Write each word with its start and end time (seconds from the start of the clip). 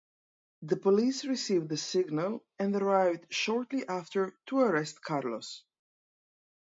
The 0.63 0.77
police 0.77 1.25
receive 1.25 1.67
the 1.67 1.77
signal 1.77 2.43
and 2.57 2.75
arrive 2.75 3.23
shortly 3.29 3.87
after 3.87 4.33
to 4.47 4.57
arrest 4.57 4.99
Carlos. 5.03 5.61